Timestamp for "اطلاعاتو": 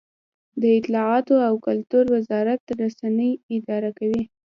0.77-1.35